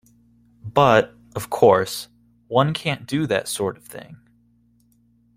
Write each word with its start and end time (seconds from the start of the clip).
But, 0.65 1.15
of 1.35 1.51
course, 1.51 2.07
one 2.47 2.73
can't 2.73 3.05
do 3.05 3.27
that 3.27 3.47
sort 3.47 3.77
of 3.77 3.83
thing. 3.83 4.17